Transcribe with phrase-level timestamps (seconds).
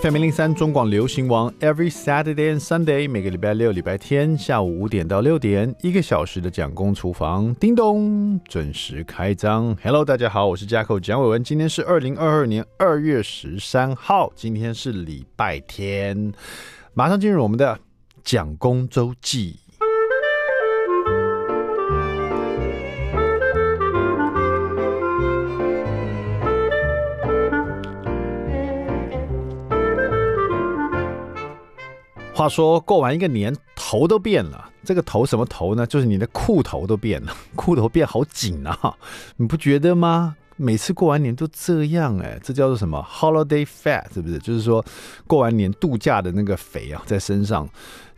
[0.00, 9.76] FM 零零三中广流行王，Every Saturday and Sunday，每个礼拜六、礼拜天下午五点到六点，一个小时的蒋公厨房，叮咚，准时开张。
[9.82, 16.32] Hello，大家好，我是 jack 蒋伟文，今天是二零二二年二月十三号，今天是礼拜天，
[16.94, 17.78] 马上进入我们的
[18.24, 19.58] 蒋公周记。
[32.42, 34.68] 话说过完一个年，头都变了。
[34.82, 35.86] 这个头什么头呢？
[35.86, 38.96] 就是你的裤头都变了， 裤头变好紧啊！
[39.36, 40.34] 你不觉得吗？
[40.56, 44.40] 每次过完年都这样哎，这叫做什么？Holiday fat 是不是？
[44.40, 44.84] 就是说
[45.28, 47.64] 过完年度假的那个肥啊，在身上。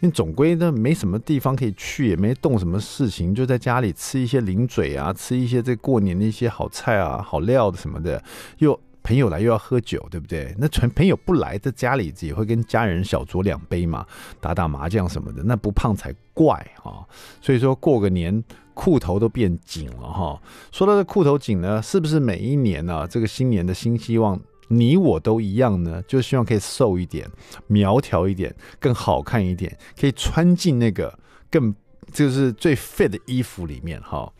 [0.00, 8.22] 因为总归呢，没什么地方可以去，也没动什么事情，就在家里吃一些零嘴啊，吃一些这过年的一些好菜啊、好料的什么的，
[8.56, 8.80] 又。
[9.04, 10.52] 朋友来又要喝酒，对不对？
[10.58, 14.04] 那纯朋友不来，在家里也会跟家人小酌两杯嘛，
[14.40, 17.04] 打打麻将什么的，那不胖才怪啊！
[17.40, 20.42] 所以说过个年，裤头都变紧了哈。
[20.72, 26.02] 说到这裤头紧呢，是不是每一年呢、啊，这个新年的新希望，你我都一样呢？
[26.08, 27.30] 就希望可以瘦一点、
[27.66, 31.16] 苗条一点、更好看一点，可以穿进那个
[31.50, 31.74] 更
[32.10, 34.32] 就是最肥的衣服里面哈。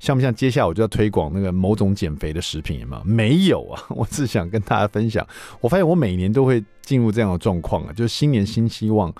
[0.00, 0.34] 像不像？
[0.34, 3.02] 接下来我就要推广那个某种减肥的食品吗？
[3.04, 5.24] 没有啊， 我只想跟大家分享。
[5.60, 9.14] 我发现我每年都会进入这样的状况啊，就是新年新希望，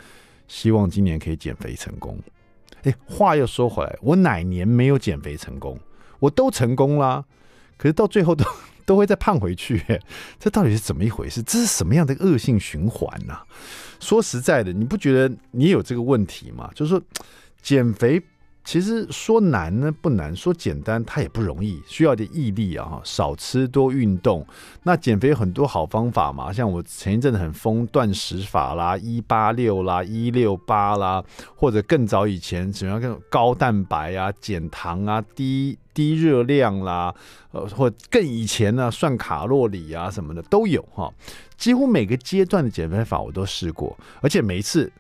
[0.49, 2.19] 希望今年可以减肥成功。
[2.83, 5.79] 哎，话又说回来，我哪年没有减肥成功？
[6.19, 7.23] 我都成功啦，
[7.77, 8.43] 可是到最后都
[8.87, 9.83] 都会再胖回去。
[10.39, 11.43] 这到底是怎么一回事？
[11.43, 13.37] 这是什么样的恶性循环呢？
[14.01, 16.71] 说实在的，你不觉得你有这个问题吗？
[16.75, 17.03] 就是说
[17.61, 18.23] 减肥。
[18.71, 23.01] 其实说难呢不难，说简单它也不容易，需要点毅力啊！
[23.03, 24.47] 少吃多运动。
[24.85, 31.21] 那减肥有很多好方法嘛，像我前一阵子很疯断食法啦，一八六啦，一六八啦，
[31.57, 37.13] 或者更早以前怎么样更高蛋白啊、减糖啊、低低热量啦，
[37.51, 41.13] 呃，或更以前呢算卡路里啊什么的都有哈。
[41.57, 44.93] 几乎每个阶段的减肥法我都试过，而且每一次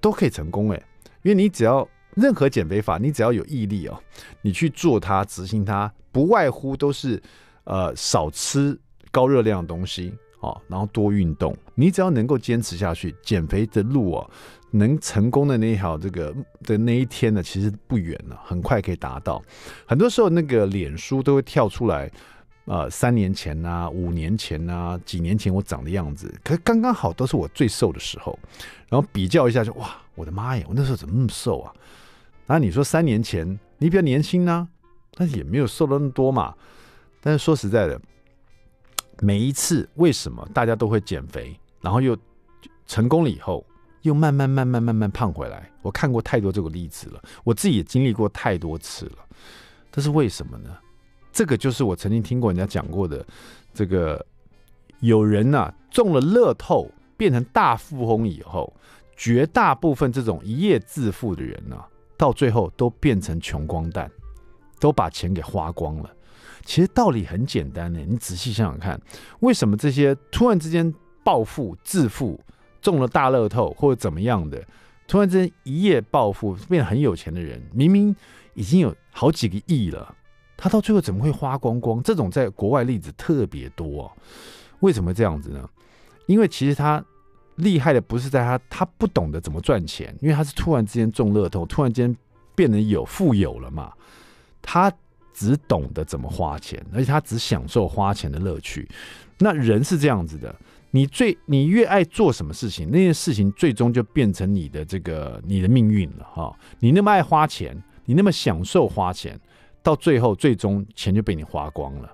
[0.00, 0.82] 都可以成功哎，
[1.22, 1.88] 因为你只要。
[2.14, 3.98] 任何减肥法，你只要有毅力哦，
[4.42, 7.22] 你去做它、执行它，不外乎都是
[7.64, 8.78] 呃少吃
[9.10, 11.56] 高热量的东西哦，然后多运动。
[11.74, 14.30] 你只要能够坚持下去，减肥的路哦，
[14.70, 16.34] 能成功的那一条这个
[16.64, 19.42] 的那一天呢，其实不远了，很快可以达到。
[19.86, 22.10] 很多时候那个脸书都会跳出来，
[22.66, 28.38] 呃，三年前呐、啊，五年前呐、啊，几年前我长的样子，可是刚刚好都是我最瘦的时候，
[28.90, 31.72] 然后比较一下就哇，我的妈呀，我那时候怎么那么瘦啊？
[32.46, 33.46] 那你说三年前
[33.78, 34.68] 你比较年轻呢，
[35.14, 36.54] 但是也没有瘦了那么多嘛。
[37.20, 38.00] 但是说实在的，
[39.20, 42.16] 每一次为什么大家都会减肥，然后又
[42.86, 43.64] 成功了以后，
[44.02, 45.70] 又慢慢慢慢慢慢胖回来？
[45.82, 49.18] 我看过太多这个例子了，我自己也经历过太多次了。
[49.90, 50.76] 这是为什么呢？
[51.32, 53.24] 这个就是我曾经听过人家讲过的，
[53.72, 54.24] 这个
[55.00, 58.72] 有人呐、啊、中了乐透变成大富翁以后，
[59.16, 61.88] 绝大部分这种一夜致富的人呢、啊。
[62.16, 64.10] 到最后都变成穷光蛋，
[64.78, 66.10] 都把钱给花光了。
[66.64, 69.00] 其实道理很简单呢，你仔细想想看，
[69.40, 72.40] 为什么这些突然之间暴富、致富、
[72.80, 74.62] 中了大乐透或者怎么样的，
[75.08, 78.14] 突然之间一夜暴富变得很有钱的人，明明
[78.54, 80.14] 已经有好几个亿了，
[80.56, 82.02] 他到最后怎么会花光光？
[82.02, 84.12] 这种在国外例子特别多啊。
[84.80, 85.68] 为什么这样子呢？
[86.26, 87.04] 因为其实他。
[87.62, 92.14] 厉害的不是在他，他不懂得怎么赚钱，因为他是突然之间中乐透，突然间
[92.54, 93.92] 变得有富有了嘛。
[94.60, 94.92] 他
[95.32, 98.88] 只懂得怎么花钱，而且他只享受花钱的乐趣。
[99.38, 100.54] 那人是这样子的，
[100.90, 106.54] 你最你越爱做什么事情，那件事情最终就变成你的这个你的命运了哈。
[106.80, 109.40] 你那么爱花钱，你那么享受花钱，
[109.82, 112.10] 到最后最终钱就被你花光了。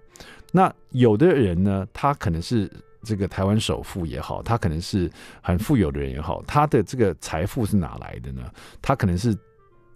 [0.52, 2.70] 那有的人呢，他可能是。
[3.02, 8.42] 这个台湾首富也好，他可能是很富有的人也好，他的这个财富是哪来的呢？
[8.82, 9.36] 他可能是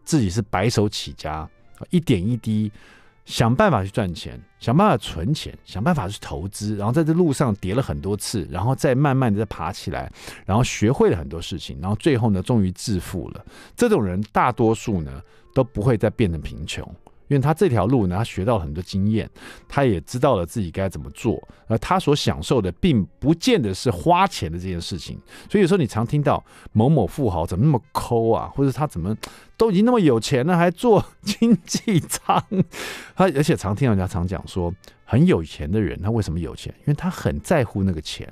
[0.05, 1.49] 自己是白手起家，
[1.91, 2.71] 一点一滴
[3.25, 10.11] 想办法去赚钱，想办法存钱，想办法去投资，然后在这路上跌了很多次，然后再慢慢的再爬起来，
[10.45, 13.45] 然后学会了很多事情，然后最后呢，终于致富了。
[13.77, 15.23] 这种人大多数呢
[15.55, 16.89] 都不会再变成贫穷。
[17.33, 19.29] 因为他这条路呢，他学到很多经验，
[19.67, 25.19] 他也知道了自己该怎么做，而他所享受的并不见得是花钱的这件事情。
[25.51, 29.17] 所以有时候你常听到某某富豪怎么那么抠啊，或者他怎么
[29.57, 32.43] 都已经那么有钱了，还做经济舱？
[33.15, 34.73] 他而且常听人家常讲说，
[35.05, 36.75] 很有钱的人他为什么有钱？
[36.81, 38.29] 因为他很在乎那个钱，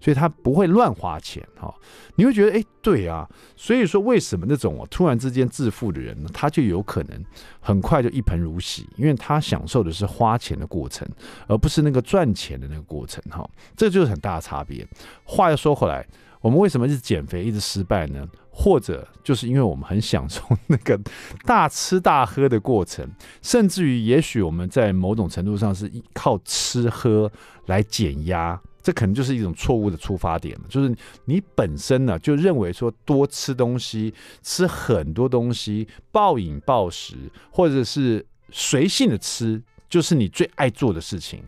[0.00, 1.74] 所以他不会乱花钱哈。
[2.14, 7.24] 你会觉得哎，对啊，所以说为什么那种我突然之间致富的人呢，他就有可能
[7.60, 8.88] 很快就一盆如洗？
[8.96, 11.08] 因为他享受的是花钱的过程，
[11.46, 13.48] 而不是那个赚钱的那个过程哈。
[13.76, 14.86] 这就是很大的差别。
[15.24, 16.06] 话又说回来。
[16.40, 18.26] 我们为什么一直减肥一直失败呢？
[18.50, 20.98] 或者就是因为我们很享受那个
[21.46, 23.08] 大吃大喝的过程，
[23.40, 27.30] 甚至于也许我们在某种程度上是靠吃喝
[27.66, 30.58] 来减压，这可能就是一种错误的出发点。
[30.68, 30.92] 就是
[31.26, 34.12] 你本身呢就认为说多吃东西，
[34.42, 37.14] 吃很多东西，暴饮暴食，
[37.52, 41.42] 或者是随性的吃，就是你最爱做的事情，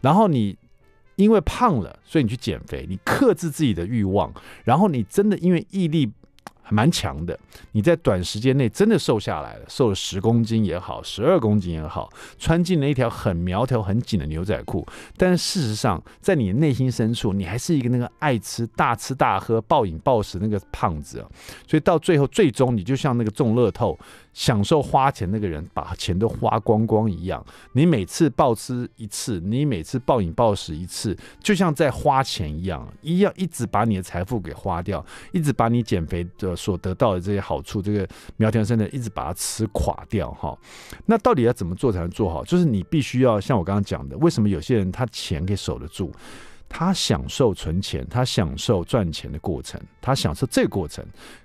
[0.00, 0.56] 然后你。
[1.16, 4.32] 因为胖了，所以你去减肥，你克制自己的欲望，
[4.64, 6.10] 然后你真的因为毅力
[6.68, 7.38] 还蛮强的，
[7.70, 12.10] 你在短时间内真的瘦下来了，瘦了十公斤也好，十二公斤也好，
[12.40, 14.84] 穿进了一条很苗条、很紧的牛仔裤。
[15.16, 21.28] 但事实上，在你内心深处，你还是一个那个爱吃、大吃大喝、暴饮暴食那个胖子啊。
[21.68, 23.96] 所以到最后，最终你就像那个中乐透。
[24.32, 27.42] 享受花钱那个人把钱都花光光一样，
[27.72, 35.02] 你每次暴吃一次，你每次暴饮暴食一次，就像在花钱一样，一样一直把你的财富给花掉，
[35.32, 38.08] 一直把你减肥的所得到的这些好处，这个
[38.38, 40.56] 苗条生的一直把它吃垮掉哈。
[41.04, 42.42] 那到底要怎么做才能做好？
[42.44, 46.10] 就是你必须要像我刚刚讲的，为什么有些人他钱给守得住？
[46.68, 51.04] 他享受存钱，他享受赚钱的过程，他享受这个过程，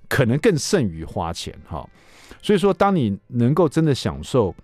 [0.10, 1.88] 可能更胜于花钱哈。
[2.42, 4.56] 所以说，当你能够真的享受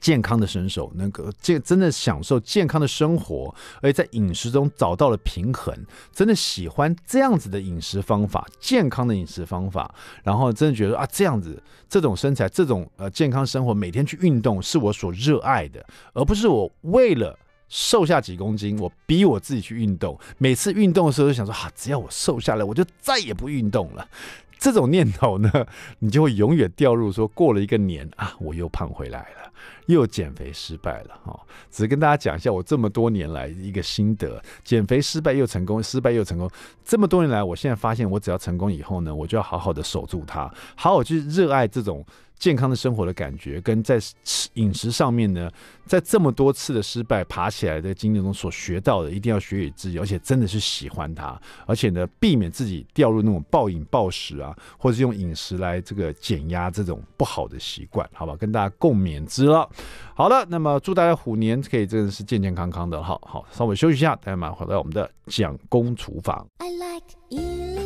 [0.00, 5.74] 健康的身手，能够健真的享受健康的生活，而在饮食中找到了平衡，
[6.12, 20.16] 真的喜欢这样子的饮食方法，健康的饮食方法，然后真的觉得啊，这样子这种身材，这种呃健康生活，每天去运动是我所热爱的，而不是我为了瘦下几公斤，我逼我自己去运动。
[20.38, 24.08] 每次运动的时候，就想说啊，只要我瘦下来，我就再也不运动了。
[24.58, 25.50] 这种念头呢，
[25.98, 29.52] 你就会永远掉入说，过了一个年啊，我又胖回来了，
[29.86, 31.38] 又减肥失败了哈。
[31.70, 36.50] 只是跟大家讲一下，我这么多年来一个心得：减肥失败又成功，失败又成功。
[36.84, 42.04] 这么多年来，我现在发现，我只要成功以后呢，我就要好好的守住它，好好去热爱这种。
[42.38, 45.50] 健康的生活的感觉，跟在吃饮食上面呢，
[45.86, 58.36] 在这么多次的失败爬起来的经历中所学到的，一定要学以致用，而且真的是喜欢它，而且呢，避免自己掉入那种暴饮暴食啊，或者是用饮食来这个减压这种不好的习惯，好吧？
[58.36, 59.68] 跟大家共勉之了。
[60.14, 66.46] 好了，那么祝大家虎年可以真的是健健康康的，好好稍微休息一下，大家马上回到我们的蒋公厨房。
[66.58, 67.85] I like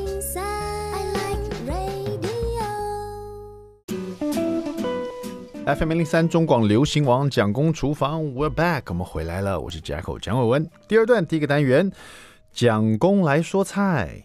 [5.76, 10.69] FM 零三中广流行王蒋公厨房，We're back，我们回来了，我是 Jacko 蒋伟文。
[10.88, 11.93] 第二段第一个单元，
[12.52, 14.25] 蒋公来说菜。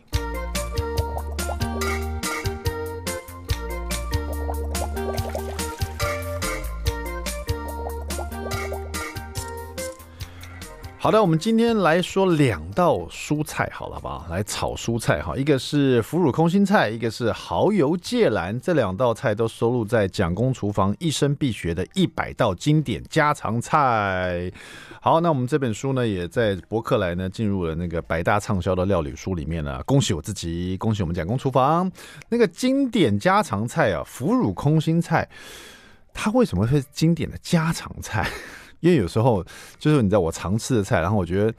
[11.05, 14.25] 好的，我们今天来说两道蔬菜，好了，好不好？
[14.27, 24.51] 来炒蔬菜哈，一个是腐乳空心菜，一个是蚝油芥蓝，这两道菜都收录在蒋公厨房一生必学的一百道经典家常菜。
[24.99, 29.83] 好，那我们这本书呢，也在博客来呢进入了那个百大畅销的料理书里面了。
[29.83, 31.91] 恭喜我自己，恭喜我们蒋公厨房
[32.29, 35.29] 那个经典家常菜啊，腐乳空心菜，
[36.15, 38.27] 它为什么会是经典的家常菜？
[38.85, 39.43] 因为有时候
[39.79, 41.51] 就是你知道我常吃的菜，然后我觉得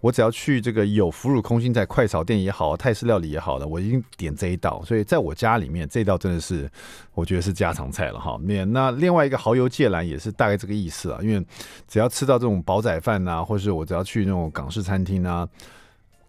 [0.00, 4.82] 我只要去这个有腐乳空心菜快炒店也好，泰式料理也好的，我一定点这一道。
[4.84, 6.68] 所以在我家里面，这道真的是
[7.14, 8.36] 我觉得是家常菜了哈。
[8.38, 11.20] 面那另外一个蚝油芥兰也是大概这个意思啊。
[11.22, 11.46] 因为
[11.86, 15.48] 只要吃到这种煲仔饭呐，或是我只要去那种港式餐厅啊。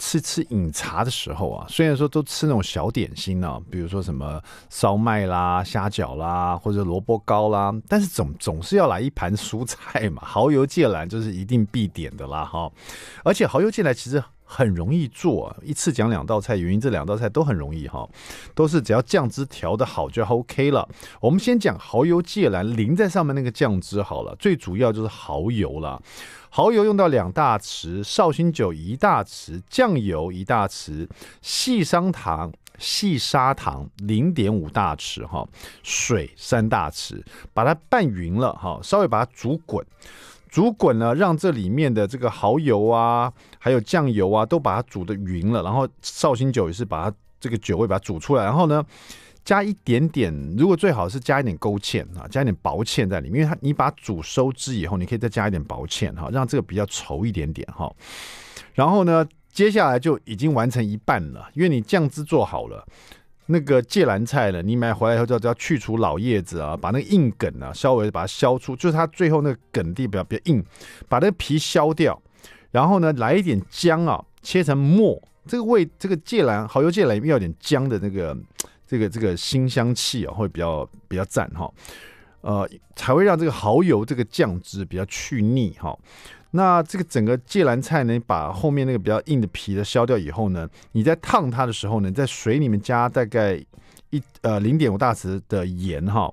[0.05, 12.69] 吃吃饮茶的时候啊，虽然说都吃那种小点心呢、啊，比如说什么烧麦啦、虾饺啦，或者萝卜糕啦，但是总总是要来一盘蔬菜嘛， 蚝油芥兰就是一定必点的啦哈。
[13.23, 14.21] 而且蚝油芥兰其实
[14.55, 18.07] 很容易做，一次讲两道菜，原因这两道菜都很容易哈，
[18.53, 20.87] 都是只要酱汁调得好就 OK 了。
[21.19, 25.99] 我们先讲蚝油芥蓝淋在上面那个酱汁好了，最主要就是蚝油了。
[26.51, 31.09] 蚝油用到两大匙，绍兴酒一大匙，酱油一大匙，
[31.41, 35.47] 细砂糖细砂糖零点五大匙哈，
[35.81, 37.23] 水三大匙，
[37.55, 39.83] 把它拌匀了哈，稍微把它煮滚，
[40.53, 48.85] 煮滚呢，让这里面的这个蚝油啊，还有酱油啊，都把它煮得匀了，然后绍兴酒也是把它这个酒味把它煮出来，然后呢。
[49.45, 57.93] 加一点点，如果最好是加一点勾芡啊，加一点薄芡在里面，因为它你把煮收汁以后，你可以再加一点薄芡哈，让这个比较稠一点点哈。
[58.73, 62.87] 然后呢，接下来就已经完成一半了，因为你酱汁做好了，
[63.45, 70.63] 那个芥蓝菜呢，你买回来以后就要去除老叶子啊，把那个硬梗啊稍微把它削出，就是它最后那个梗地比较比较硬，
[71.07, 72.21] 把那个皮削掉，
[72.71, 78.37] 然后呢来一点姜啊，切成末，这个味这个芥蓝蚝油芥蓝要点姜的那个。
[78.85, 81.71] 这个这个辛香气啊，会比较比较赞哈，
[82.41, 85.97] 呃，才会让这个蚝油这个酱汁比较去腻哈。
[86.55, 93.55] 那这个整个芥蓝菜呢，把后面那个比较硬的皮的削掉以后呢，你在烫它的时候呢，在水里面加大概
[94.11, 96.31] 一呃零点五大匙的盐哈，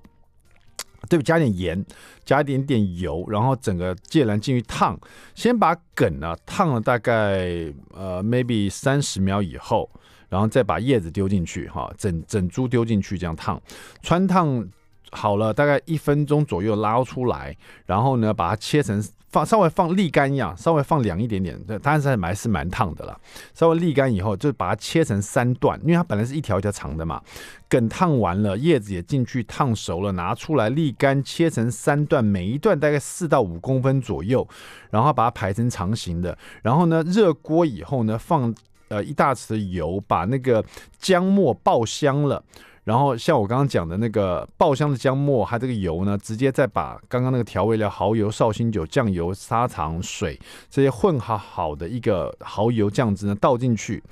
[1.09, 1.19] 对？
[1.23, 1.85] 加点盐，
[2.25, 4.99] 加一点点油，然后整个芥蓝进去烫，
[5.35, 9.91] 先把梗呢烫了大概呃 maybe 三十秒以后。
[10.31, 13.61] 然后再把叶子丢进去，哈，整整株丢进去，这样烫，
[14.01, 14.65] 穿烫
[15.11, 23.19] 好了，大概一分钟左右捞出来，然后呢，把它切成放稍微放沥干一样，稍微放凉一点点，当然是还是蛮烫的了。
[23.55, 27.23] 稍微沥干以后，就把它切成三段，因为它本来是一条一条长的嘛。
[27.69, 34.47] 梗烫完了，叶子也进去烫熟了，拿出来沥干，切成三段，每一段大概四到五公分左右，
[34.91, 36.37] 然后把它排成长形的。
[36.63, 38.55] 然后呢，热锅以后呢，放。
[38.91, 40.65] 呃，一大匙的油，把那个
[40.99, 42.43] 姜末爆香了，
[42.91, 50.37] 然后像我刚刚讲的那个爆香的姜末，还这个油呢，直接再把刚刚那个调味料蚝油、绍兴酒、酱油、砂糖、水
[50.69, 54.03] 这些混合好的一个蚝油酱汁呢倒进去，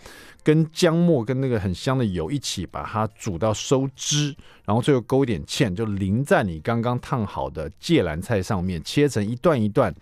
[0.45, 4.33] 跟姜末跟那个很香的油一起把它煮到收汁，
[4.65, 9.93] 然后最后勾一点芡，就淋在你刚刚烫好的芥蓝菜上面，切成一段一段。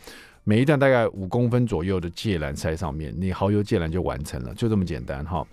[0.49, 5.45] 每一段大概五公分左右的芥蓝菜上面，你蚝油芥蓝就完成了，就这么简单哈。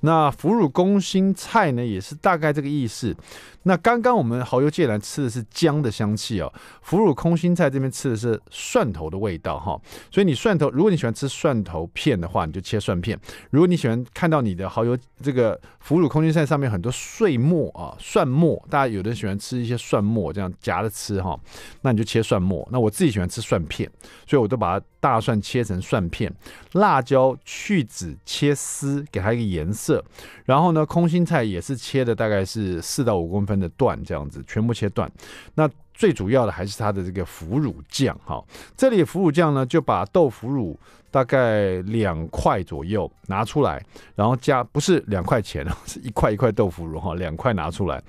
[0.00, 3.16] 那腐乳空心菜呢，也是大概这个意思。
[3.62, 9.80] 那刚刚我们蚝油芥蓝吃的是姜的香气哦，腐乳空心菜这边吃的是蒜头的味道哈。
[10.10, 13.16] 所以你蒜头，如果你喜欢吃蒜头片的话，你就切蒜片；
[13.50, 21.38] 如果你喜欢看到你的蚝油这个腐乳空心菜上面很多碎末啊，蒜末，大家有的喜欢吃一些蒜末这样夹着吃哈，
[21.80, 22.68] 那你就切蒜末。
[22.70, 23.90] 那我自己喜欢吃蒜片，
[24.26, 24.41] 所以。
[24.42, 26.32] 我都把它大蒜切成蒜片，
[26.72, 30.04] 辣椒去籽切丝，给它一个颜色。
[30.44, 35.10] 然后呢，空心菜也是切的大概是四到五公分的段，这样子全部切断。
[35.54, 38.42] 那最主要的还是它的这个腐乳酱哈。
[38.76, 40.78] 这里腐乳酱呢，就把豆腐乳
[41.10, 43.84] 大概两块左右拿出来，
[44.14, 48.02] 然后加不是两块钱，是一块一块豆腐乳哈，两块拿出来，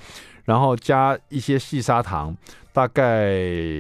[0.45, 2.35] 然后加一些细砂糖。
[2.73, 3.29] 大概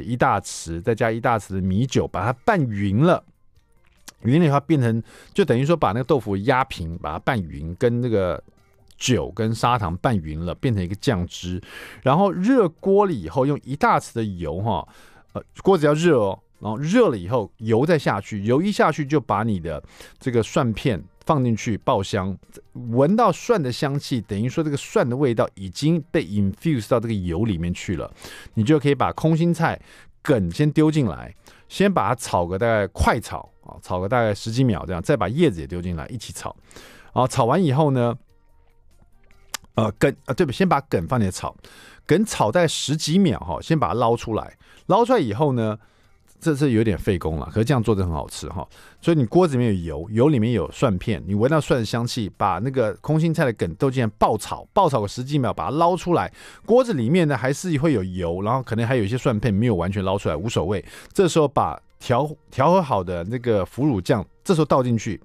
[0.05, 3.23] 一大匙，再加一大匙的米酒，把它拌匀了。
[4.21, 5.01] 匀了以后变成，
[5.33, 8.39] 就等于说把那个豆腐压平，把它拌匀，跟那个
[8.95, 11.59] 酒跟砂糖拌匀了，变成一个酱汁。
[12.03, 14.87] 然后热锅了以后，用一大匙的油，哈，
[15.33, 16.39] 呃，锅子要热哦。
[16.63, 19.83] 然后热了以后，油再下去，油一下去就把你的
[20.17, 21.03] 这个蒜片。
[21.25, 22.37] 放进去爆香，
[22.73, 28.13] 闻到蒜的香气，等于说这个蒜的味道已经被 infuse 到这个油里面去了。
[28.55, 29.81] 你就可以把空心菜
[30.21, 31.33] 梗先丢进来，
[31.69, 36.53] 先把它炒个大概快炒啊，炒个大概十几秒这样，再把叶子也丢进来一起炒。
[37.13, 38.13] 啊，炒完以后呢，
[39.75, 41.55] 呃，梗啊，对不，先把梗放进来炒，
[42.05, 45.79] 梗炒在十几秒哈，先把它捞出来，捞出来以后呢。
[46.43, 48.67] 这是有点费工了，可是这样做的很好吃哈。
[48.99, 56.29] 所以你锅子里面有油，油里面有蒜片，你闻到蒜的香气，把那个空心菜的梗都进来爆炒，爆炒个十几秒，把它捞出来。
[56.65, 60.83] 锅子里面呢还是会有油，然后可能还有一些蒜片没有完全捞出来，无所谓。
[61.13, 65.19] 这时候把调调和好的那个腐乳酱，这时候倒进去，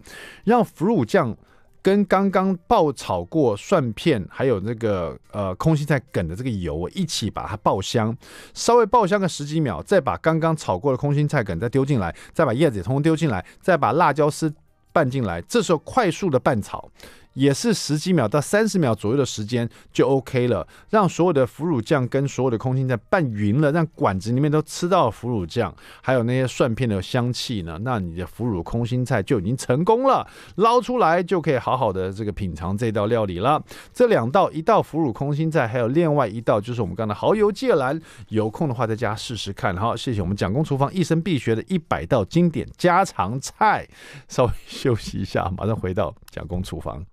[0.44, 1.36] 让腐乳酱。
[1.82, 8.16] 跟刚刚爆炒过蒜片，还有那个呃空心菜梗的这个油一起把它爆香，
[8.54, 14.52] 稍微爆香个十几秒，再把刚刚炒过的空心菜梗再丢进来，再把叶子也通通丢进来，再把辣椒丝
[14.92, 16.90] 拌进来，这时候快速的拌炒。
[17.34, 33.62] 也是十几秒到三十秒左右的时间就 OK 了，让所有的腐乳酱跟所有的空心菜拌匀了，让管子里面都吃到腐乳酱，还有那些蒜片的香气呢，那你的腐乳空心菜就已经成功了，捞出来就可以好好的这个品尝这道料理了。
[33.92, 39.76] 这两道，一道腐乳空心菜，还有另外一道就是我们刚才蚝油芥兰，有空的话在家试试看。
[39.76, 43.86] 好，谢谢我们蒋公厨房一生必学的一百道经典家常菜。
[44.28, 47.04] 稍微休息一下，马上回到蒋公厨房。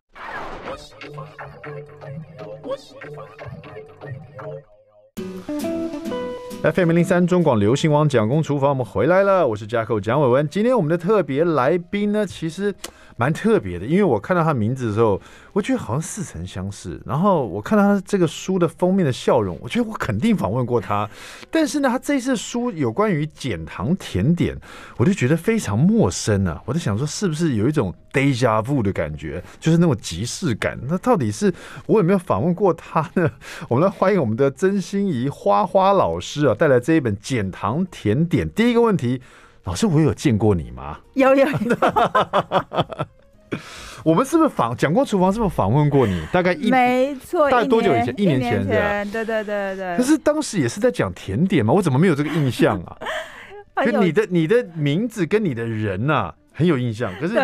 [6.64, 10.50] FM 零三中广流行网蒋公厨房，我们回来了，我是 Jacko 蒋伟文。
[10.50, 12.74] 今天我们的特别来宾呢，其实
[13.18, 15.22] 蛮特别的，因为我看到他名字的时候，
[15.56, 17.02] 我觉得好像似曾相识。
[17.06, 21.10] 然后我看到他这个书的封面的笑容，我觉得我肯定访问过他。
[21.50, 24.58] 但是呢，他这次书有关于减糖甜点，
[24.98, 26.62] 我就觉得非常陌生啊。
[26.66, 30.78] 我在想说，是不是有一种 deja vu 的感觉，就是那种即视感？
[30.90, 31.54] 那到底是
[31.86, 33.32] 我有没有访问过他呢？
[33.70, 36.54] 我们来欢迎我们的曾心怡花花老师啊。
[36.54, 38.50] 带来这一本减糖甜点。
[38.50, 39.22] 第一个问题，
[39.64, 41.00] 老师，我有见过你吗？
[41.14, 43.08] 有有有。
[44.04, 45.32] 我们是不是访讲过厨房？
[45.32, 46.22] 是不是访问过你？
[46.32, 48.14] 大概一没错，大概多久以前？
[48.18, 49.06] 一年前的。
[49.06, 49.98] 对对对对。
[49.98, 51.74] 可是当时也是在讲甜点吗？
[51.74, 52.98] 我怎么没有这个印象啊？
[53.86, 57.12] 就你的你的名字跟你的人呐、啊，很有印象。
[57.20, 57.36] 可是。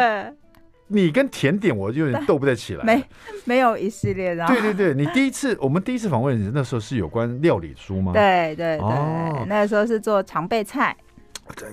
[0.94, 2.84] 你跟甜点，我就有点斗不太起来。
[2.84, 3.02] 没，
[3.46, 4.46] 没有一系列的。
[4.48, 8.12] 对对对，你第一次，我们第一次访问你那时候是有关料理书吗？
[8.12, 10.94] 对对对，哦、那时候是做常备菜。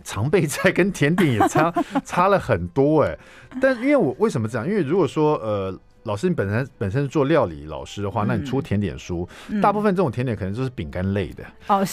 [0.05, 1.73] 常备菜跟甜点也差
[2.05, 3.19] 差了很多哎，
[3.61, 4.67] 但因为我为什么这样？
[4.69, 5.79] 因为如果说呃。
[6.05, 11.45] 老师，你本身本身是做料理老师的话，那你出甜点书，嗯、大部分这种甜点可能就是饼干类的，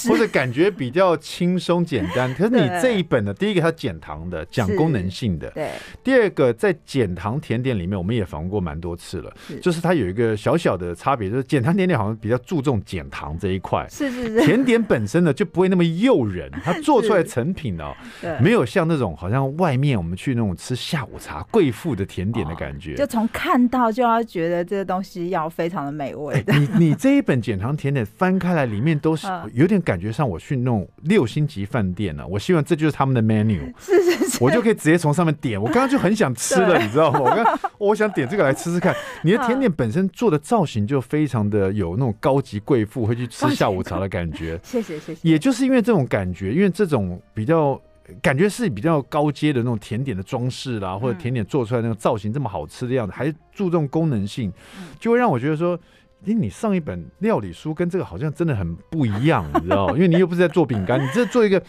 [0.09, 2.33] 或者感觉比较轻松简单。
[2.35, 5.71] 可是你这一本呢，第一个它减糖的，讲功能性的，对。
[6.03, 14.45] 第二个在减糖甜点里面，我们也访问过蛮多次了，是，就是它有一个小小的差别，就是减糖甜点好像比较注重减糖这一块，是是是。
[14.45, 24.05] 甜点本身呢就不会那么诱人， 它做出来成品哦，对，没有像那种好像外面我们去那种吃下午茶贵妇的甜点的感觉，就从看到就。
[24.05, 26.53] 要觉得这个东西要非常的美味的。
[26.53, 32.27] 你你这一本减糖甜点翻开来，里面都是有点感觉上我去那种六星级饭店了。
[32.27, 35.59] 我希望这就是他们的 menu， 是是是，我就可以直接从上面点。
[35.59, 37.19] 我刚刚就很想吃了，你知道吗？
[37.19, 38.95] 我刚我想点这个来吃吃看。
[39.23, 44.59] 你的甜点本身做的造型就非常的有那种高级贵妇会去吃下午茶的感觉。
[44.61, 45.27] 谢谢谢谢。
[45.27, 47.81] 也就是因为这种感觉，因为这种比较。
[48.21, 54.51] 感觉是比较高阶的那种甜点的装饰啦，或者甜点做出来那个造型这么好吃的样子，还注重功能性，
[54.99, 55.79] 就会让我觉得说。
[56.27, 59.89] 哎，你上一本料理书跟这个好像真的很不一样，你知道？
[59.95, 61.61] 因为你又不是在做饼干，你这做一个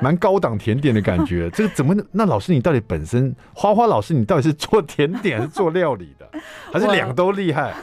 [0.00, 1.50] 蛮高档甜点的感觉。
[1.50, 1.94] 这个怎么？
[2.12, 6.28] 那老师你到底本身花花老师你到底是做甜点还是做料理的，
[6.72, 7.74] 还是两个都厉害？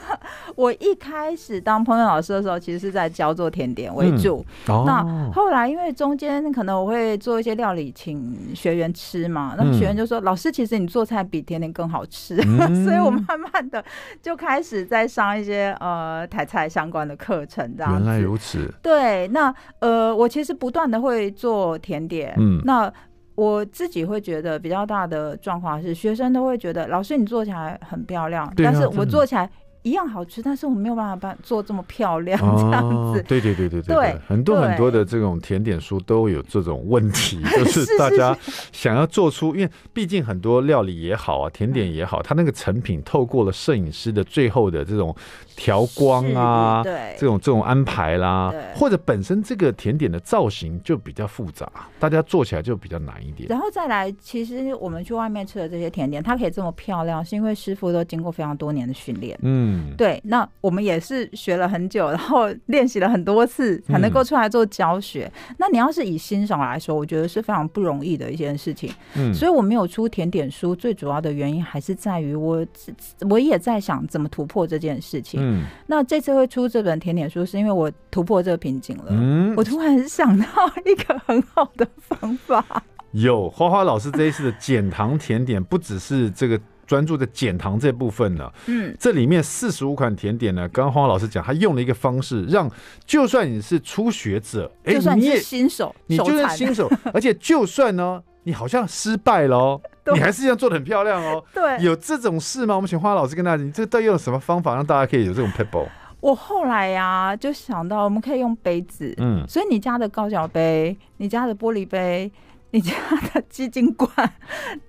[0.56, 4.46] 我，我一开始当烹饪老师的时候，其实是在教做甜点为主。
[4.68, 12.38] 嗯哦、那后来因为中间可能我会做一些料理请学员吃嘛，那么学员就说：“嗯、老师，其实你做菜比甜点更好吃。
[12.46, 13.84] 嗯”所以我慢慢的
[14.22, 16.13] 就开始在上一些呃。
[16.14, 17.94] 呃，台菜相关的课程，这样。
[17.94, 18.72] 原来如此。
[18.82, 22.36] 对，那呃，我其实不断的会做甜点。
[22.38, 22.92] 嗯，那
[23.36, 29.50] 我自己会觉得比较大的状况是，学生都会觉得老师你做起来很漂亮，啊、但是我做起来。
[29.84, 33.22] 一样好吃，但是我没有办法把做这么漂亮这样子。
[33.28, 38.36] 对对对对对，对，很多很多的这种甜点书都有这种问题， 就是大家
[38.72, 45.14] 想要做出，因为毕竟很多料理也好啊，甜点也好，它那个成品透过了摄影师的最后的这种
[45.56, 51.70] 调光啊，对，这种这种安排啦，或者本身这个甜点的造型就比较复杂，
[52.00, 53.50] 大家做起来就比较难一点。
[53.50, 59.38] 然后再来，其实我们去外面吃的这些甜点，它可以这么漂亮，是因为师傅都经过非常多年的训练。
[59.42, 59.73] 嗯。
[59.74, 65.32] 嗯，对，那我们也是学了很久，然后练习了很多次，才能够出来做教学。
[65.50, 68.92] 嗯、那你要是以欣赏来说，我觉得是非常不容易的一件事情。
[69.16, 72.66] 嗯，所以我没有出甜点书，最主要的原因还是在于我，
[73.30, 75.40] 我也在想怎么突破这件事情。
[75.42, 79.06] 嗯，那这次会出这本甜点书，是因为我突破这个瓶颈了。
[79.10, 80.46] 嗯，我突然想到
[80.86, 82.84] 一个很好的方法。
[83.12, 86.60] 有花花老师这一次的减糖甜点，不只是这个。
[86.94, 92.70] 专注在减糖这部分呢，嗯，这里面四十五款甜点呢，刚刚花花老师讲，他用了一个方式，让
[93.04, 99.82] 就算你是初学者，哎，你也新手，你就是新手， 而且就算呢，你好像失败了哦，
[100.14, 101.44] 你还是一样做的很漂亮哦。
[101.52, 102.76] 对，有这种事吗？
[102.76, 105.88] 我们请花花老师跟大家，你这到底用什么方法让大家可以有这种撇步？
[106.20, 112.32] 我后来呀，就想到我们可以用杯子，嗯，所以你家的高脚杯，你家的玻璃杯。
[112.74, 112.92] 你家
[113.32, 114.10] 的基金罐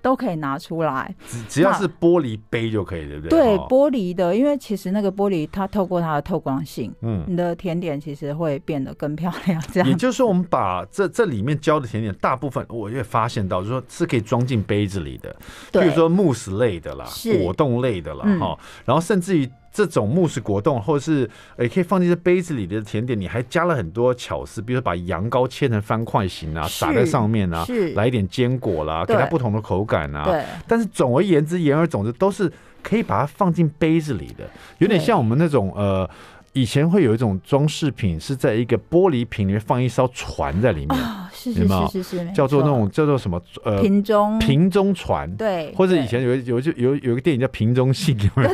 [0.01, 3.29] 都可以拿出来， 只只要是玻璃杯就可以，对不对？
[3.29, 9.62] 对，玻璃的，因为其实那个玻璃它透过它的透光性，嗯，你的甜点其实会变得更漂亮。
[9.70, 15.37] 这样，也就是说，我们把这这里面教的甜点大部分，我也发现到，就是说是可以装进杯子里的，
[15.70, 17.05] 比如说慕斯类的啦，
[17.42, 19.47] 果冻类的啦，哈，然后甚至于。
[19.74, 30.22] 这种慕斯果冻，或者是也可以放进这杯子里的甜点，你还加了很多巧思，比如说把羊羔切成方块形啊，撒在上面啊，来一点坚果啦，给它不同的口感啊。
[30.26, 30.44] 对。
[30.68, 32.50] 但是总而言之，言而总之都是
[32.84, 36.08] 可以把它放进杯子里的，有点像我们那种呃
[36.54, 48.50] 以前会有一种装饰品是在一个玻璃瓶里面放一艘船在里面，哦、是是是是是，叫做那种叫做什么呃瓶中瓶中船，对，或者以前有有就有有，有一个电影叫瓶中信，有没有？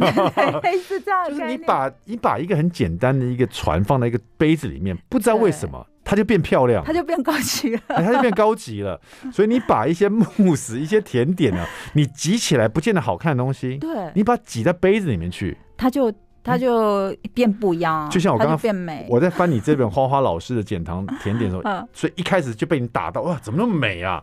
[0.82, 5.86] 是 这样，就是你把你把一个很简单的一个船放在一个杯子里面，不知道为什么。
[6.02, 9.00] 它就变漂亮，它就变高级了，它就变高级了。
[9.32, 18.08] 所以你把一些慕斯、一些甜点呢，你挤起来不见得好看的东西，对，你把它挤在杯子里面去，它就它就变不一样。
[18.10, 24.20] 就像我刚刚变美，我在翻你这本花花老师的减糖甜点的时候，所以一开始就被你打到哇，怎么那么美啊？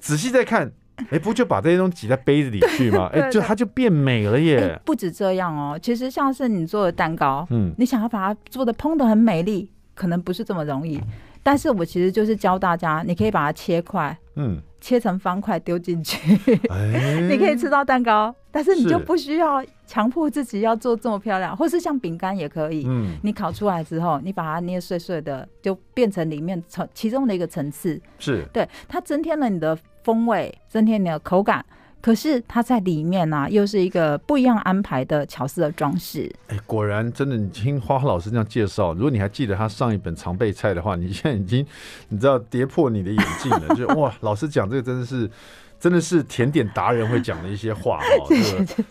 [0.00, 0.70] 仔细再看，
[1.10, 3.10] 哎，不就把这些东西挤在杯子里去吗？
[3.12, 4.80] 哎，就它就变美了耶。
[4.84, 9.70] 不止这样哦，其实像是你做的蛋糕，嗯，你想要把它做的蓬的很美丽。
[9.92, 10.98] 可能不是这么容易，
[11.42, 16.34] 但是我其实就是教大家，你可以把它切块，嗯，切成方块丢进去，
[16.70, 31.66] 欸、 你可以吃到蛋糕，但是你就不需要强迫自己要做这么漂亮，或是像饼干也可以，嗯，你烤出来之后，你把它捏碎碎的，就变成里面层其中的一个层次，是对，它增添了你的风味，增添你的口感。
[32.00, 36.32] 可是它在里面呢、啊，又是一个不一样安排的巧思的装饰。
[36.46, 41.66] 哎，果然真的，你听花花老师这样介绍，如果你还记得他上一本常备菜的话，你现在已经
[42.10, 43.74] 你知道跌破你的眼镜了。
[43.74, 45.28] 就哇，老师讲这个真的是。
[45.80, 48.38] 真的是甜点达人会讲的一些话哈， 对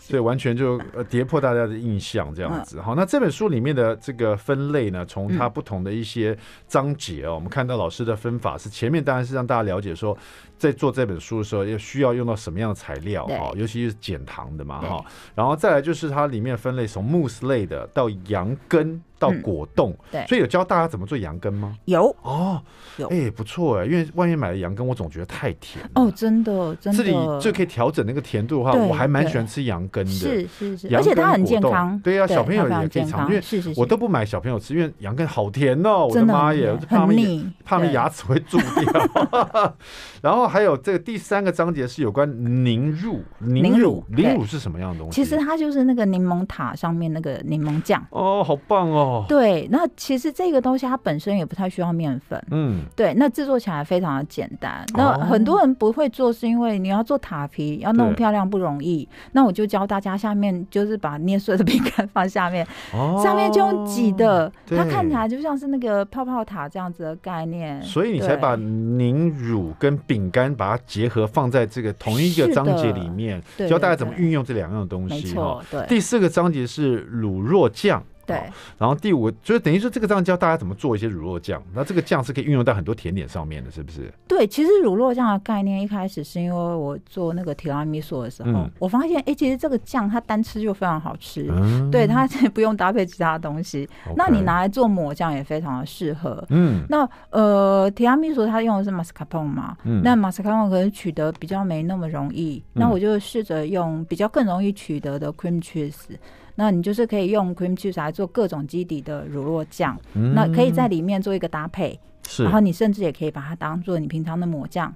[0.00, 2.80] 所以完全就呃跌破大家的印象这样子。
[2.80, 10.18] 好，那这本书里面的这个分类呢，从它不同的一些章节哦，我们看到老师的分法是前面当然是让大家了解说，
[10.60, 15.04] 在做这本书的时候要需要用到什么样的材料哈，尤其是减糖的嘛哈。
[15.34, 19.00] 然后再来就是它里面分类从慕斯类的到羊羹。
[19.20, 21.76] 到果冻、嗯，对，所以有教大家怎么做羊羹吗？
[21.84, 22.08] 有。
[22.22, 22.58] 哦，
[22.96, 33.42] 有，哎、欸，不错哎，因为外面买的羊羹，我总觉得太甜哦，真的，真的，这里就可以调整那个甜度的话，我还蛮喜欢吃羊羹的，是是是，而且它很健康，对呀、啊，小朋友也可以尝，因为
[33.76, 39.74] 我都不买小朋友吃，因为羊羹好甜哦，我的妈耶，怕他们怕他们牙齿会蛀掉。
[40.22, 42.28] 然后还有这个第三个章节是有关
[42.64, 45.22] 凝乳，凝乳，凝乳是什么样的东西？
[45.22, 49.24] 其实它就是那个柠檬塔上面那个柠檬酱哦，好棒哦。
[49.28, 54.84] 对，那其实这个东西它本身也不太需要面粉，嗯，对，那制作起来非常的简单。
[54.94, 59.08] 那很多人不会做，是因为你要做塔皮，要弄漂亮不容易。
[59.32, 67.82] 那我就教大家，下面就是把捏碎的饼干放下面，哦上面就用挤的，它看起来就像是那个泡泡塔这样子的概念。
[67.82, 75.34] 所以你才把凝乳跟饼干把它结合放在这个同一个章节里面，教大家怎么运用这两样东西。
[75.34, 75.84] 哈，对。
[75.88, 78.02] 第四个章节是卤肉酱。
[78.30, 84.12] 对，然后第五就是等于说这个这样教大家怎么做一些乳酪酱，那这个酱是可以运用到很多甜点上面的，是不是？
[84.26, 93.88] 对，其实乳酪酱的概念一开始是因为我做那个提拉米苏的时候，嗯、我发现哎、欸，其实这个酱它单吃就非常好吃，嗯、对，它也不用搭配其他东西。
[94.16, 96.44] 那你拿来做抹酱也非常的适合。
[96.50, 106.16] 嗯，那呃提拉米苏它用的是马斯卡彭嘛，嗯、那马斯卡彭可能取得比较没那么容易，嗯、那我就试着用比较更容易取得的 cream cheese。
[106.60, 114.94] 那你就是可以用 cream cheese 来做各种基底的乳酪酱，嗯、那可以在里面做一个搭配，是然后你甚至也可以把它当做你平常的抹酱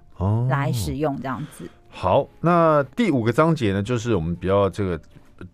[0.51, 1.69] 来使用，这样子、哦。
[1.89, 5.01] 好，那第五个章节呢，就是我们比较这个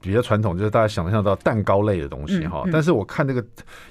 [0.01, 2.63] 比较传统，就是大家想象到蛋糕类的东西哈。
[2.65, 3.45] 嗯嗯、但是我看这个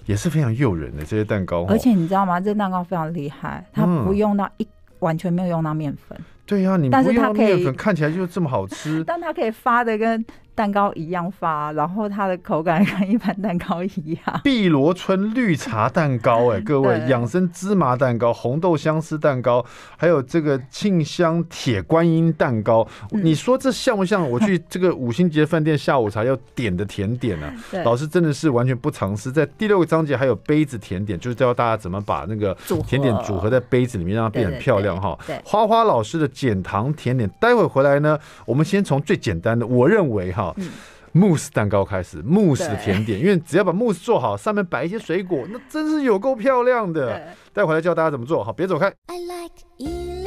[0.06, 2.38] 也是非常诱人的这些蛋糕，而且你知道吗？
[2.38, 4.68] 这个蛋糕非常厉害，它不用到一、嗯、
[5.00, 6.20] 完全没有用到面粉。
[6.46, 9.04] 对呀、啊，你不用面粉，看起来就这么好吃。
[9.08, 10.26] 但它可以发的跟
[10.60, 14.42] 蛋糕一样发，然后它的口感跟一般蛋糕一样。
[14.44, 27.84] 碧螺春绿茶蛋糕，哎， 各位，养生芝麻蛋糕、红豆相思蛋糕，还有这个沁香铁观音蛋糕，嗯、你说这像不像我去这个五星级饭店下午茶要点的甜点呢、 啊？
[27.86, 29.32] 老师真的是完全不尝试。
[29.32, 32.54] 在第六个章节还有杯子甜点，就是教大家怎么把那个
[32.86, 35.18] 甜点组合在杯子里面，让它变得很漂亮哈。
[35.46, 40.49] 花花老师的减糖甜点，待会回来呢，我们先从最简单的，我认为哈。
[40.58, 40.70] 嗯，
[41.12, 47.22] 慕斯蛋糕开始，慕斯的甜点，因为只要把慕斯做好，上面摆一些水果，那真是有够漂亮的。
[47.54, 48.88] 待会来教大家怎么做，好，别走开。
[49.08, 50.19] I like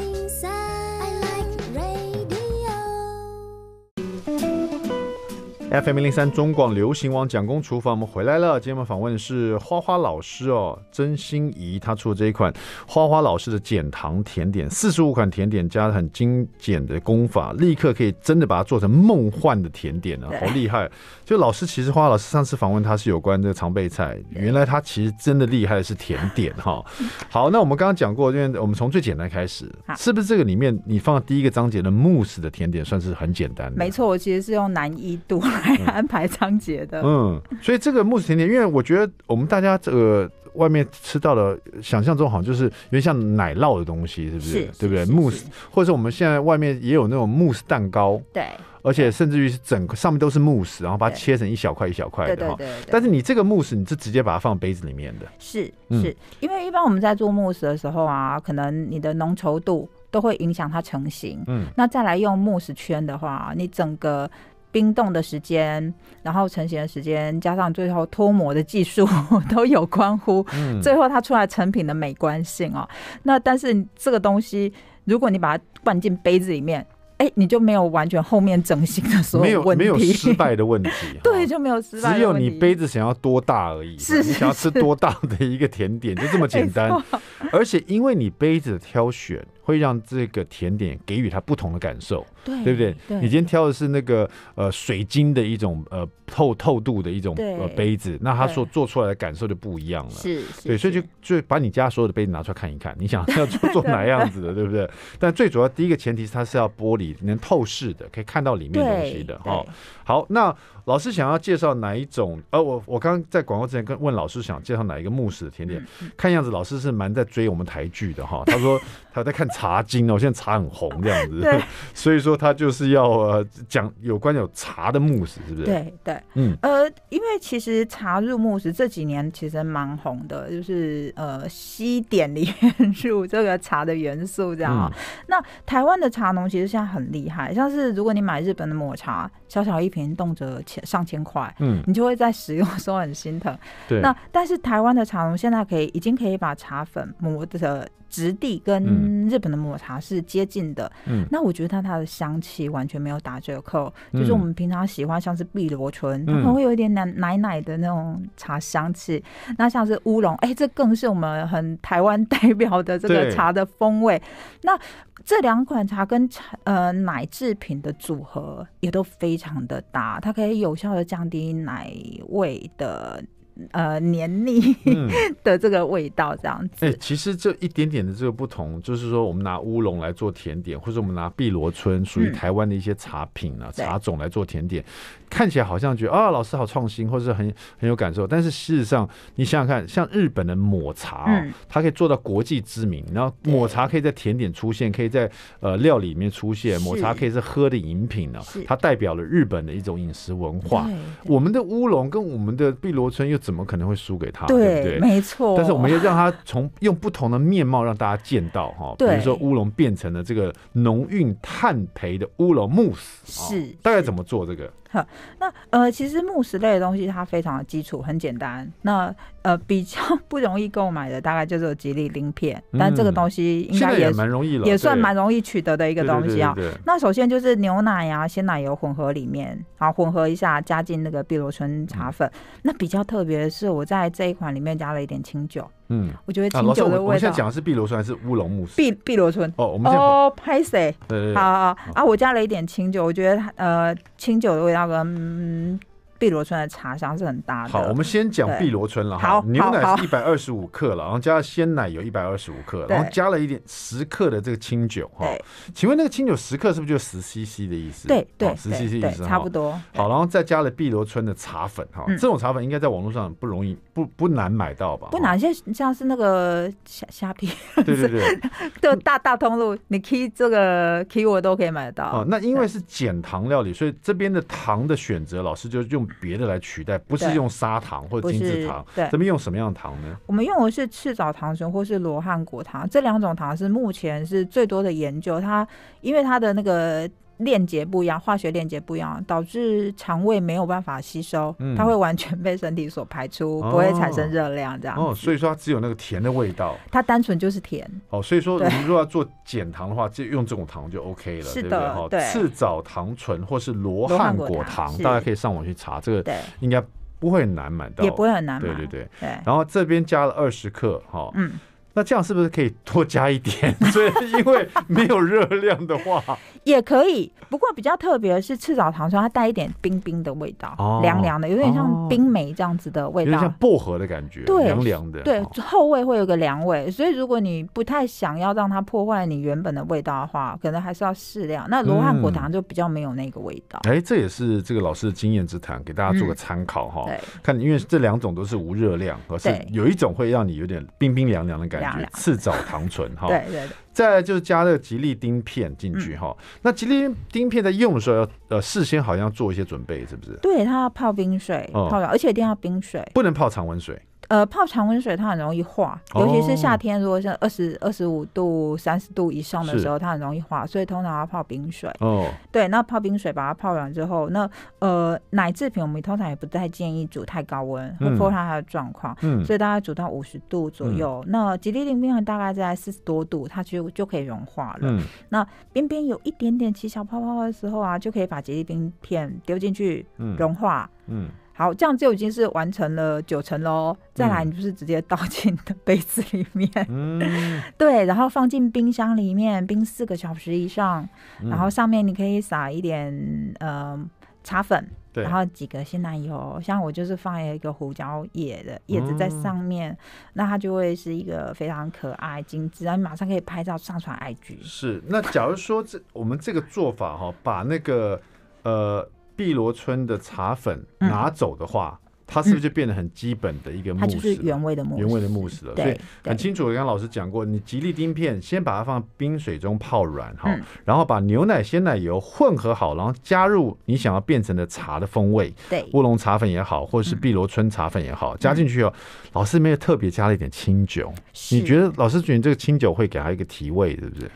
[5.72, 8.60] FM 零零三中广流行网蒋公厨房，我们回来了。
[8.60, 12.52] 今天我们访问的是花花老师哦，曾心怡，他出的这一款
[12.86, 20.90] 花花老师的减糖甜点，四十五款甜点加很精简的功法，立刻可以真的把它做成梦幻的甜点了，好厉害！
[21.24, 26.84] 就老师其实花花老师上次访问他是有关这个常备菜，原来他其实真的厉害的是甜点哈。
[27.30, 33.78] 好，那我们刚刚讲过，因为我们从最简单开始，是不是这个里面你放的第一个章节的慕斯的甜点算是很简单的？
[33.78, 35.42] 没错，我其实是用难易度。
[35.62, 37.00] 排安排张杰的。
[37.04, 44.50] 嗯，所以这个慕斯甜点，因为我觉得我们大家这个外面吃到的，想象中好像就是有点像奶酪的东西，是不是？
[44.50, 45.04] 是对不对？
[45.06, 48.20] 慕斯，或者是我们现在外面也有那种慕斯蛋糕。
[48.32, 48.44] 对。
[48.84, 52.58] 而且甚至于是整个上面都是慕斯，然后把它切成一小块一小块的哈。
[52.90, 55.26] 但是你这个慕斯，你是直接把它放杯子里面的。
[55.38, 61.40] 是是，因为一般我们在做慕斯的时候啊，可能你的浓稠度都会影响它成型。
[61.46, 61.66] 嗯。
[61.76, 64.28] 那再来用慕斯圈的话，你整个
[64.72, 69.06] 冰冻的时间，然后成型的时间，加上最后脱模的技术，
[69.54, 70.44] 都有关乎
[70.82, 72.88] 最后它出来成品的美观性哦。
[73.22, 74.72] 那但是这个东西，
[75.04, 76.84] 如果你把它灌进杯子里面。
[77.18, 80.90] 哎，你就没有完全后面整形的所有问题，没有没有失败的问题，
[81.22, 82.14] 对，就没有失败。
[82.14, 86.90] 只有你杯子想要多大而已，是你想要吃多大的一个甜点，就这么简单。
[87.52, 89.40] 而且因为你杯子的挑选。
[89.72, 92.94] 会让这个甜点给予它不同的感受，对，对不对？
[93.08, 100.10] 对，你今天挑的是那个呃水晶的一种呃透透度的一种呃杯子，那它所做出来的感受就不一样了。
[100.10, 104.88] 是，对，所以就就把你家所有的杯子拿出来看一看，你想要做做哪样子的， 对不对？
[105.18, 109.34] 但最主要第一个前提是它是要玻璃能透视的，可以看到里面东西的。
[109.44, 109.66] 哦，
[110.04, 110.54] 好，那。
[110.84, 112.40] 老师想要介绍哪一种？
[112.50, 115.84] 呃，我我刚刚在广告之前跟问老师想介绍哪一个慕斯的甜点，
[116.16, 118.42] 看样子老师是蛮在追我们台剧的哈。
[118.46, 118.80] 他说
[119.12, 121.46] 他在看茶经哦，现在茶很红这样子，
[121.94, 125.66] 所以说他就是要呃讲有关有茶的慕斯，是不是？
[125.66, 134.90] 对对，嗯呃，因为其实茶入慕斯这几年其实蛮红的，就是呃西点里面入这个茶的元素这样啊。
[135.28, 140.82] 那台湾的茶农其实现在很厉害，像是如果你买日本的抹茶，小小一瓶动辄千。
[140.86, 143.54] 上千块，嗯，你就会在使用的时候很心疼。
[143.86, 150.92] 对，那但是台湾的茶农现在可以，已经可以把茶粉磨的质地跟日本的抹茶是接近的。
[151.06, 159.24] 嗯，那我觉得它它的香气完全没有打折扣，嗯、就是我们平常喜欢像是碧螺春，它可能会有一点奶奶奶的那种茶香气。
[159.48, 164.20] 嗯、那像是乌龙，哎、欸，这更是我们很台湾代表的这个茶的风味。
[164.62, 164.78] 那
[165.24, 171.90] 这两款茶跟茶呃奶制品的组合也都非常的搭，它可以有效的降低奶
[172.28, 173.24] 味的。
[173.72, 174.74] 呃，黏腻
[175.44, 176.86] 的这个味道，这样子。
[176.86, 184.82] 哎、嗯欸，其实这一点点的这个不同，就是说，我们拿乌龙来做甜点，或者我们拿碧螺春，属于台湾的一些茶品啊、嗯、茶种来做甜点，
[185.28, 188.26] 看起来好像觉得啊，老师好创新，或者是很很有感受。
[188.26, 200.88] 但是事实上，你想想看，像日本的抹茶、哦嗯，它可以做到国际知名，然后抹茶可以在甜点出现，可以在呃料理里面出现，抹茶可以是喝的饮品呢、啊，它代表了日本的一种饮食文化。
[201.24, 204.46] 我们的乌龙跟我们的碧螺春又怎么可能会输给他？
[204.46, 205.00] 对，对不对？
[205.00, 205.54] 没错。
[205.56, 208.94] 但是我们要让他从用不同的面貌让大家见到哈。
[208.96, 214.72] 比如说乌龙变成了这个浓韵炭焙的乌龙慕斯，是大概怎么做这个？
[214.92, 215.06] 好，
[215.38, 218.70] 那呃，其实慕斯类的东西它非常的基础，很简单。
[218.82, 226.54] 那呃，比较 不容易购买的大概就是吉利丁片，嗯，但这个东西应该也蛮容易了，也算蛮容易取得的一个东西啊。
[226.84, 232.60] 那首先就是牛奶呀、啊、鲜奶油混合里面，然后混合一下，加进那个碧螺春茶粉，嗯。
[232.64, 235.66] 那比较特别的是，我在这一款里面加了一点清酒。
[235.92, 237.02] 嗯，我觉得清酒的味道。
[237.02, 238.66] 啊、我们现在讲的是碧螺春还是乌龙木？
[238.76, 239.52] 碧碧螺春。
[239.56, 240.94] 哦，我们哦，拍谁。
[241.06, 241.34] 对对对。
[241.34, 244.98] 好好好啊，我加了一点清酒，我觉得呃清酒的味道跟。
[245.06, 245.78] 嗯
[246.22, 247.70] 碧螺春的茶香是很大的。
[247.70, 249.42] 好，我们先讲碧螺春了哈。
[249.44, 255.26] 牛奶是一百二十五克了，然后加了鲜奶油一百二十五克，然后加了一点十克的这个清酒哈。
[255.74, 258.06] 请问那个清酒十克是不是就十 CC 的意思？
[258.06, 259.72] 对对，十 CC 的意思，差不多。
[259.96, 262.04] 好，然后再加了碧螺春的茶粉哈。
[262.06, 265.08] 这种茶粉应该在网络上不容易不不难买到吧？
[265.10, 267.50] 不难，像像是那个虾虾皮，
[267.84, 268.40] 对对对，
[268.80, 272.04] 就大大通路，你 key 这个 key 我都可以买得到。
[272.20, 276.06] 哦，那因为是减糖料理，所以这边的糖的选择，老师就用。
[276.20, 280.16] 别的来取代，不是用砂糖或者精制糖，对，这边用什么样的糖呢？
[280.26, 285.40] 我们用的是赤藻糖醇或是罗汉果糖，这两种糖是目前是最多的研究。
[285.40, 285.66] 它
[286.00, 294.96] 因为它的那个链接不一样，化学链接不一样，导致肠胃没有办法吸收，嗯、它会完全被身体所排出，哦、不会产生热量这样。
[294.96, 297.88] 哦，所以说它只有那个甜的味道，它单纯就是甜。
[298.10, 301.78] 哦，所以说你如果要做减糖的话，就用这种糖就 OK 了，对不对？
[301.78, 306.82] 哈，赤藻糖醇或是罗汉果糖，大家可以上网去查，这个应该
[307.18, 308.68] 不会很难买到，也不会很难买。
[308.68, 309.28] 对对对，对。
[309.44, 311.52] 然后这边加了二十克，哈，嗯。
[311.94, 313.74] 那这样是不是可以多加一点？
[313.92, 316.22] 所以因为没有热量的话，
[316.64, 317.30] 也可以。
[317.48, 325.20] 不过比较特别的是赤藻糖霜，它带一点冰冰的味道，凉凉的，有点像冰梅这样子的味道，有点像薄荷的感觉，对，凉凉的。
[325.20, 331.66] 对，后味会有个凉味，所以如果你不太想要让它破坏你原本的味道的话，可能还是要适量。
[331.68, 333.78] 那罗汉果糖就比较没有那个味道。
[333.82, 337.04] 哎，这也是这个老师的经验之谈，给大家做个参考哈。
[337.04, 341.81] 对，看，因为这两种都是无热量，而是有一种会让你有点冰冰凉凉的感觉，
[342.14, 343.28] 赤藻糖醇哈。
[343.28, 343.76] 对对对。
[343.92, 346.34] 再来就是加那个吉利丁片进去哈。
[346.62, 350.32] 那吉利丁片在用的时候要呃事先好像做一些准备，是不是？
[350.40, 354.00] 对，它要泡冰水，泡而且一定要冰水，不能泡常温水。
[354.28, 361.90] 呃，泡常温水它很容易化，尤其是夏天，如果是二十二十五度、三十度以上的时候，它很容易化，所以通常要泡冰水。
[362.00, 369.14] 哦，对，那泡冰水把它泡软之后，那呃奶制品我们通常也不太建议煮太高温，会破坏它的状况。
[369.20, 371.22] 嗯，所以大概煮到五十度左右。
[371.26, 374.88] 那吉利丁片大概在四十多度，它就就可以融化了。
[374.88, 380.06] 嗯，那边边有一点点起小泡泡的时候啊，就可以把吉利丁片丢进去
[380.38, 380.88] 融化。
[381.08, 381.28] 嗯。
[381.62, 383.96] 好，这样就已经是完成了九成喽。
[384.12, 391.08] 再来，你就是直接倒进的杯子里面，嗯，对，然后放进冰箱里面冰四个小时以上，
[391.40, 393.96] 然后上面你可以撒一点呃
[394.42, 399.96] 茶粉，对，然后几个鲜奶油，像我就是放一个胡椒叶的叶子在上面，
[400.32, 404.60] 那它就会是一个非常可爱精致，然后你马上可以拍照上传 IG。
[404.62, 408.20] 是，那假如说这我们这个做法哈，把那个
[408.64, 409.08] 呃。
[409.36, 414.06] 碧螺春的茶粉拿走的话，嗯、它是不是就变得很基本的一个慕斯？
[414.06, 415.76] 它就是原味的慕斯，原味的慕斯了。
[415.76, 428.92] 所以很清楚，刚刚老师讲过，你吉利丁片先把它放冰水中泡软哈，嗯、然后把牛奶、鲜奶油混合好，然后加入你想要变成的茶的风味，对，乌龙茶粉也好，或者是碧螺春茶粉也好，嗯、加进去哦。
[429.32, 431.12] 老师没有特别加了一点清酒，
[431.50, 434.30] 你觉得老师觉得这个清酒会给它一个提味，是不是？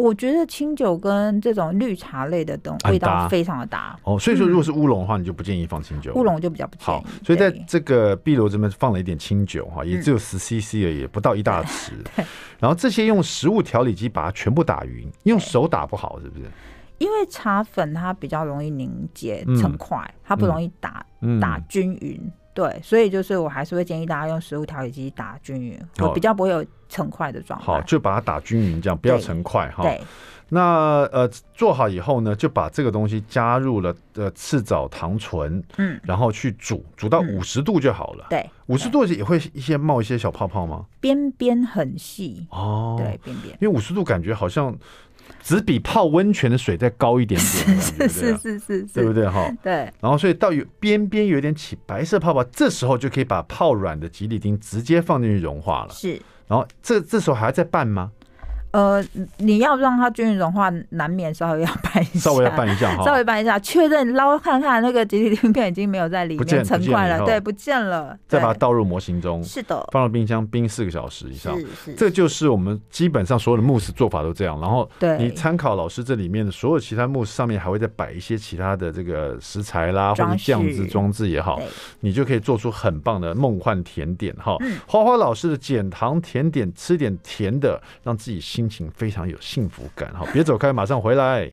[0.00, 6.14] 我觉得清酒跟这种绿茶类的东味道非常的搭哦，所以说如果是乌龙的话，你就不建议放清酒。
[6.14, 6.86] 乌龙就比较不建议。
[6.86, 11.92] 好，所以在这个碧螺这边放了一点清酒哈，也只有十 CC 而已，不到一大匙。
[12.58, 16.44] 然后这些用食物调理机把它全部打匀，用手打不好是不是？
[16.98, 21.04] 因为茶粉它比较容易凝结成块，它不容易打
[21.40, 22.20] 打均匀。
[22.60, 26.64] 对，所以就是我还是会建议大家用食物调理机打均匀，我比较不会有。
[26.90, 29.84] 成块的状态，好，就把它打均匀，这样不要成块哈。
[29.84, 30.00] 对，
[30.48, 38.26] 那呃做好以后呢，就把这个东西加入了呃赤藻糖醇，嗯，然后去煮，煮到五十度就好了。
[38.28, 40.84] 对，五十度也会一些冒一些小泡泡吗？
[40.98, 44.76] 边边很细哦，对，边边，因为五十度感觉好像
[45.42, 49.50] 只比泡温泉的水再高一点点， 是是是是，对不对哈？
[49.62, 55.94] 对，然后所以到有边边有点起白色泡泡，这时候就可以把泡软的吉利丁直接放进去融化了。
[55.94, 56.20] 是。
[56.46, 58.10] 然后这这时候还要再拌吗？
[58.72, 59.04] 呃，
[59.38, 74.60] 你要让它均匀融化，难免稍微要拌一下，稍微要拌一下，稍微拌一下，确认捞看看那个吉利丁片已经没有在里面成块了，对，不见了，再把它倒入模型中，是的，放到冰箱冰四个小时以上，是是，这就是我们基本上所有的慕斯做法都这样。
[74.60, 75.18] 然后，对。
[75.18, 81.60] 你参考老师这里面的所有其他慕斯上面还会再摆一些其他的这个食材啦，或者酱汁装置也好，
[82.00, 84.56] 你就可以做出很棒的梦幻甜点哈。
[84.86, 90.12] 花花老师的减糖甜点，吃点甜的，让自己心情非常有幸福感。
[90.14, 91.50] 好，别走开，马上回来。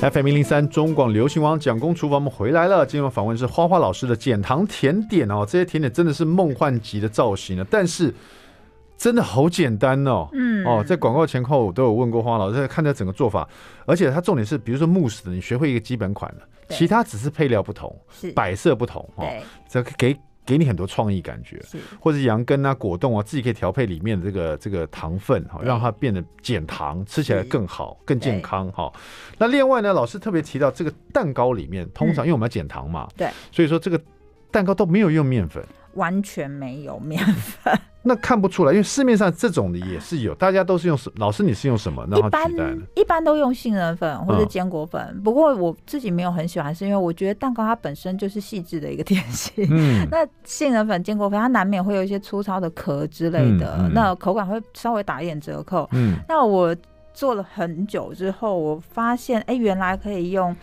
[0.00, 2.84] FM 零零三中广流行王蒋公厨房，我们回来了。
[2.84, 8.12] 今天访问是花花老师的减糖甜点哦，这些甜点真的是梦幻级的造型呢，但是
[8.98, 10.28] 真的好简单哦。
[10.32, 13.48] 嗯，哦，在广告前后我都有问过花花老师，看着整个做法，
[13.86, 19.26] 而且它重点是，比如说慕斯的，你学会一个基本款了，其他只是配料不同，是摆设不同哦，
[19.70, 20.14] 这给。
[20.46, 21.78] 给你很多创意感觉，是。
[21.98, 28.92] 或者羊羹啊、果冻啊，自己可以调配里面的这个这个糖分哈，让它变得减糖，吃起来更好、更健康哈。
[29.38, 34.00] 那另外呢，老师特别提到这个蛋糕里面，通常因为我们要减糖嘛，对，所以说这个
[34.50, 35.64] 蛋糕都没有用面粉。
[35.94, 41.10] 完全没有面粉， 那看不出来，因为市面上这种的也是有，大家都是用什？
[41.16, 42.06] 老师你是用什么？
[42.10, 42.76] 然后取代的？
[42.96, 49.66] 一般都用杏仁粉或者坚果粉，嗯、不过我自己没有很喜欢，是因为我觉得蛋糕它本身就是细致的一个点心。
[49.70, 55.88] 嗯， 那杏仁粉、坚果粉它难免会有一些粗糙的壳之类的，嗯嗯、那口感会稍微打一点折扣。
[55.92, 56.76] 嗯，那我
[57.14, 60.54] 做了很久之后，我发现，哎、欸，原来可以用。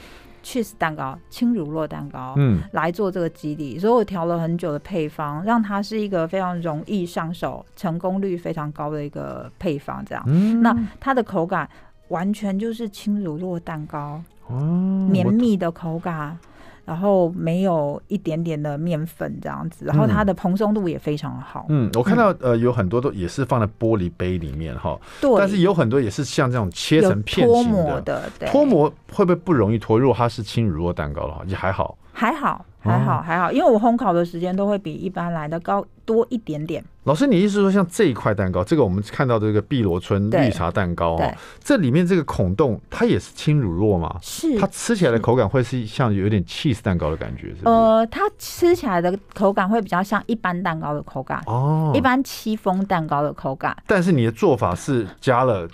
[0.43, 10.03] Cheese 蛋糕、轻乳酪蛋糕，嗯，来做这个基底，所以我调了很久的配方，让它是一个非常容易上手、成功率非常高的一个配方。
[10.05, 11.69] 这样，嗯、那它的口感
[12.09, 16.37] 完全就是轻乳酪蛋糕，哦，绵密的口感。
[16.85, 21.65] 然后没有一点点的面粉这样子，然后它的蓬松度也非常好。
[21.69, 27.71] 嗯，我看到呃有很多都也是放在玻璃杯里面哈，对，但是有很多也是像这种切成片型
[28.03, 29.99] 的，脱模会不会不容易脱？
[29.99, 31.97] 如果它是轻乳酪蛋糕的话，也还好。
[32.13, 36.83] 还好，还好，还好，因为我烘烤的时间都会比一般来的高多一点点。
[37.03, 41.31] 老师，你意思说像这一块蛋糕，这个我们看到的这个碧螺春绿茶蛋糕哈，
[41.63, 44.15] 这里面这个孔洞它也是轻乳酪吗？
[44.21, 44.59] 是。
[44.59, 47.65] 它吃起来的口感会是像有点 cheese 蛋糕的感觉，是是？
[47.65, 53.75] 呃，它吃起来的口感会比较像一般蛋糕的口感哦，一般戚风蛋糕的口感。
[53.87, 55.67] 但是你的做法是加了。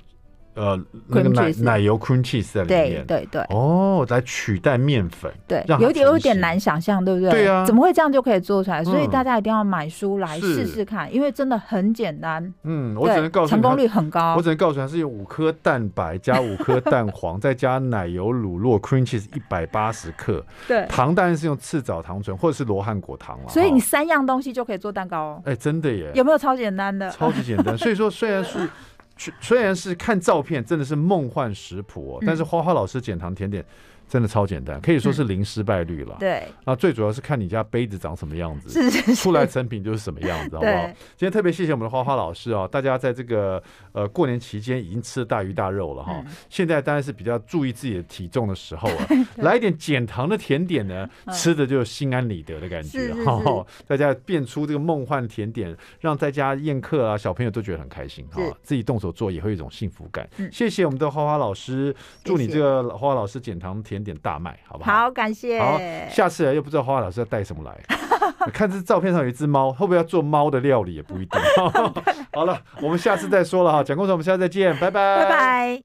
[0.57, 7.29] 呃，那个奶奶油 cream cheese 在里面，对对对，哦，来取代面粉，对，有点有点难想象，对不对？
[7.29, 8.83] 对啊，怎么会这样就可以做出来？
[8.83, 12.51] 所以大家一定要买书来试试看，因为真的很简单。
[12.63, 14.35] 嗯，我只能告诉你，成功率很高。
[14.35, 23.49] 我只能告诉他，是用五颗蛋白加五颗蛋黄， 再加奶油乳酪 cream cheese 一百八十克，对，糖当然是用赤藻糖醇或者是罗汉果糖了。
[23.49, 25.41] 所以你三样东西就可以做蛋糕哦。
[25.45, 26.11] 哎，真的耶！
[26.15, 27.07] 有没有超简单的？
[27.11, 27.77] 超级简单。
[27.77, 28.67] 所以说，虽然是。
[29.41, 33.65] 虽然是看照片，真的是梦幻食谱哦，但是花花老师减糖甜点。
[34.07, 36.15] 真的超简单，可以说是零失败率了。
[36.19, 40.85] 对，那，最主要是看你家杯子长什么样子，是是是，出来成品就是什么样子， 好不好？
[41.17, 42.65] 今天特别谢谢我们的花花老师啊！
[42.65, 49.07] 大家在这个呃过年期间已经吃了大鱼大肉了哈，现在当然是比较注意自己的体重的时候啊，
[49.43, 53.65] 来一点减糖的甜点呢，吃的就心安理得的感觉哈。
[53.85, 60.25] 大家变出这个梦幻甜点，让在家宴客啊，小朋友都觉得很开心哈，自己动手做也会有一种幸福感。
[60.49, 61.93] 谢谢我们的花花老师，
[62.23, 63.96] 祝你这个花花老师减糖甜。
[63.97, 64.91] 点点大卖，好不好？
[64.91, 65.59] 好，感谢。
[65.59, 65.79] 好，
[66.09, 67.77] 下次又不知道花花老师要带什么来。
[68.53, 71.41] 看这照片上有一只猫，会不会要做猫的料理也不一定。
[72.33, 73.83] 好了，我们下次再说了哈。
[73.83, 75.81] 蒋公厨，我们下次再见，拜拜，拜拜。